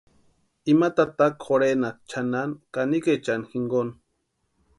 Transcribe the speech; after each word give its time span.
Ima 0.71 0.87
tataka 0.95 1.45
jorhenasti 1.45 2.05
chʼanani 2.09 2.55
kanikaechani 2.73 3.49
jinkoni. 3.51 3.91